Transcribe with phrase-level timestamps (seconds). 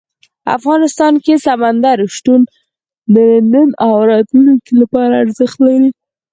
[0.57, 2.41] افغانستان کې سمندر نه شتون
[3.13, 3.15] د
[3.51, 5.89] نن او راتلونکي لپاره ارزښت لري.